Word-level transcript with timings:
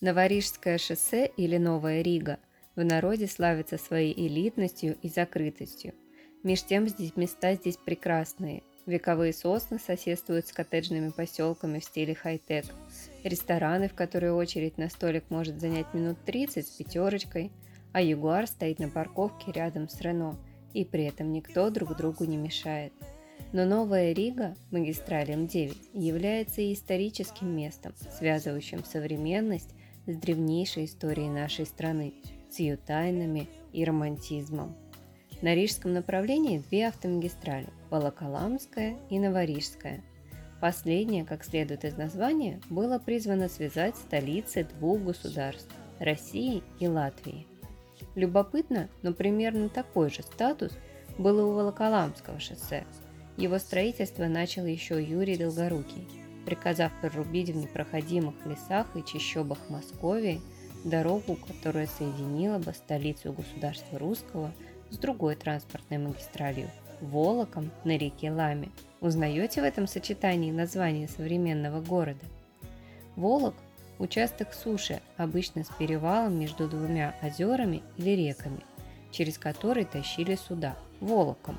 Новорижское 0.00 0.78
шоссе 0.78 1.30
или 1.36 1.56
Новая 1.56 2.02
Рига 2.02 2.38
в 2.76 2.84
народе 2.84 3.26
славится 3.26 3.78
своей 3.78 4.12
элитностью 4.14 4.96
и 5.00 5.08
закрытостью. 5.08 5.94
Меж 6.42 6.64
тем 6.64 6.88
здесь 6.88 7.16
места 7.16 7.54
здесь 7.54 7.76
прекрасные. 7.76 8.62
Вековые 8.86 9.32
сосны 9.32 9.78
соседствуют 9.78 10.46
с 10.46 10.52
коттеджными 10.52 11.08
поселками 11.08 11.78
в 11.78 11.84
стиле 11.84 12.14
хай-тек. 12.14 12.66
Рестораны, 13.22 13.88
в 13.88 13.94
которые 13.94 14.34
очередь 14.34 14.76
на 14.76 14.90
столик 14.90 15.30
может 15.30 15.58
занять 15.58 15.94
минут 15.94 16.18
30 16.26 16.66
с 16.66 16.70
пятерочкой, 16.70 17.50
а 17.92 18.02
Ягуар 18.02 18.46
стоит 18.46 18.80
на 18.80 18.90
парковке 18.90 19.52
рядом 19.52 19.88
с 19.88 19.98
Рено, 20.02 20.36
и 20.74 20.84
при 20.84 21.04
этом 21.04 21.32
никто 21.32 21.70
друг 21.70 21.96
другу 21.96 22.24
не 22.24 22.36
мешает. 22.36 22.92
Но 23.54 23.64
Новая 23.64 24.12
Рига, 24.12 24.56
магистраль 24.72 25.30
М9, 25.30 25.76
является 25.92 26.72
историческим 26.72 27.54
местом, 27.54 27.94
связывающим 28.10 28.82
современность 28.84 29.76
с 30.08 30.16
древнейшей 30.16 30.86
историей 30.86 31.28
нашей 31.28 31.64
страны, 31.64 32.14
с 32.50 32.58
ее 32.58 32.76
тайнами 32.76 33.46
и 33.72 33.84
романтизмом. 33.84 34.74
На 35.40 35.54
рижском 35.54 35.92
направлении 35.92 36.64
две 36.68 36.88
автомагистрали– 36.88 37.68
Волоколамская 37.90 38.96
и 39.08 39.20
Новорижская. 39.20 40.02
Последняя, 40.60 41.24
как 41.24 41.44
следует 41.44 41.84
из 41.84 41.96
названия, 41.96 42.60
было 42.70 42.98
призвано 42.98 43.48
связать 43.48 43.96
столицы 43.96 44.64
двух 44.64 45.00
государств– 45.00 45.72
России 46.00 46.64
и 46.80 46.88
Латвии. 46.88 47.46
Любопытно, 48.16 48.88
но 49.02 49.12
примерно 49.12 49.68
такой 49.68 50.10
же 50.10 50.24
статус 50.24 50.72
был 51.18 51.38
и 51.38 51.42
у 51.42 51.52
Волоколамского 51.52 52.40
шоссе. 52.40 52.84
Его 53.36 53.58
строительство 53.58 54.26
начал 54.26 54.64
еще 54.64 55.02
Юрий 55.02 55.36
Долгорукий– 55.36 56.08
приказав 56.44 56.92
прорубить 57.00 57.50
в 57.50 57.56
непроходимых 57.56 58.34
лесах 58.46 58.86
и 58.94 59.04
чащобах 59.04 59.58
Московии 59.68 60.40
дорогу, 60.84 61.36
которая 61.36 61.86
соединила 61.86 62.58
бы 62.58 62.72
столицу 62.72 63.32
государства 63.32 63.98
русского 63.98 64.52
с 64.90 64.98
другой 64.98 65.34
транспортной 65.36 65.98
магистралью– 65.98 66.70
Волоком 67.00 67.70
на 67.82 67.98
реке 67.98 68.30
Ламе. 68.30 68.70
Узнаете 69.00 69.60
в 69.60 69.64
этом 69.64 69.86
сочетании 69.86 70.52
название 70.52 71.08
современного 71.08 71.80
города? 71.80 72.24
Волок– 73.16 73.54
участок 73.98 74.54
суши, 74.54 75.00
обычно 75.16 75.64
с 75.64 75.68
перевалом 75.78 76.38
между 76.38 76.68
двумя 76.68 77.14
озерами 77.20 77.82
или 77.96 78.10
реками, 78.10 78.60
через 79.10 79.38
который 79.38 79.84
тащили 79.84 80.36
суда– 80.36 80.76
Волоком. 81.00 81.58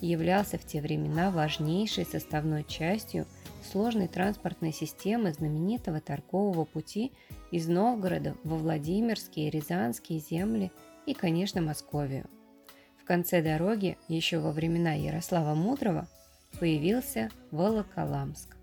Являлся 0.00 0.58
в 0.58 0.64
те 0.64 0.80
времена 0.80 1.30
важнейшей 1.30 2.04
составной 2.04 2.64
частью– 2.64 3.26
сложной 3.70 4.08
транспортной 4.08 4.72
системы 4.72 5.32
знаменитого 5.32 6.00
торгового 6.00 6.64
пути 6.64 7.12
из 7.50 7.68
Новгорода 7.68 8.36
во 8.44 8.56
Владимирские 8.56 9.50
Рязанские 9.50 10.18
земли 10.18 10.72
и, 11.06 11.14
конечно, 11.14 11.60
Московию. 11.60 12.26
В 13.00 13.04
конце 13.04 13.42
дороги, 13.42 13.96
еще 14.08 14.38
во 14.38 14.52
времена 14.52 14.92
Ярослава 14.92 15.54
Мудрого, 15.54 16.08
появился 16.58 17.30
Волоколамск. 17.50 18.56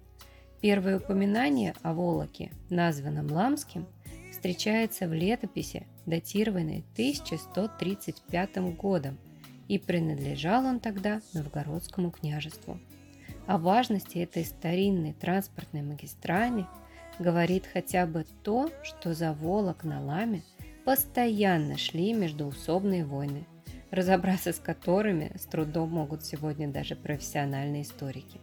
Первое 0.61 0.97
упоминание 0.97 1.73
о 1.83 1.93
Волоке, 1.93 2.51
названном 2.69 3.31
Ламским, 3.31 3.85
встречается 4.31 5.07
в 5.07 5.13
летописи, 5.13 5.85
датированной 6.05 6.83
1135 6.93 8.75
годом, 8.75 9.17
и 9.67 9.77
принадлежал 9.77 10.65
он 10.65 10.79
тогда 10.79 11.21
Новгородскому 11.33 12.11
княжеству. 12.11 12.79
О 13.45 13.57
важности 13.57 14.17
этой 14.17 14.43
старинной 14.45 15.13
транспортной 15.13 15.81
магистрали 15.81 16.65
говорит 17.19 17.65
хотя 17.71 18.05
бы 18.05 18.25
то, 18.43 18.69
что 18.83 19.13
за 19.13 19.33
Волок 19.33 19.83
на 19.83 20.03
Ламе 20.03 20.43
постоянно 20.85 21.77
шли 21.77 22.13
междуусобные 22.13 23.05
войны, 23.05 23.45
разобраться 23.91 24.53
с 24.53 24.59
которыми 24.59 25.31
с 25.37 25.45
трудом 25.45 25.89
могут 25.89 26.25
сегодня 26.25 26.67
даже 26.67 26.95
профессиональные 26.95 27.83
историки. 27.83 28.39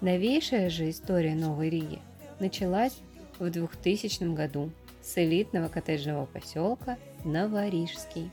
Новейшая 0.00 0.70
же 0.70 0.88
история 0.88 1.34
Новой 1.34 1.68
Риги 1.68 1.98
началась 2.38 2.96
в 3.38 3.50
2000 3.50 4.34
году 4.34 4.70
с 5.02 5.18
элитного 5.18 5.68
коттеджного 5.68 6.26
поселка 6.26 6.98
Новорижский. 7.24 8.30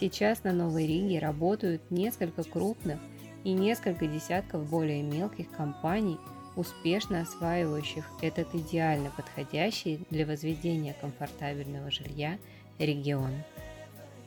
Сейчас 0.00 0.44
на 0.44 0.54
Новой 0.54 0.86
Риге 0.86 1.18
работают 1.18 1.90
несколько 1.90 2.42
крупных 2.42 2.98
и 3.44 3.52
несколько 3.52 4.06
десятков 4.06 4.66
более 4.70 5.02
мелких 5.02 5.50
компаний, 5.50 6.16
успешно 6.56 7.20
осваивающих 7.20 8.08
этот 8.22 8.54
идеально 8.54 9.10
подходящий 9.14 10.06
для 10.08 10.24
возведения 10.24 10.96
комфортабельного 10.98 11.90
жилья 11.90 12.38
регион. 12.78 13.30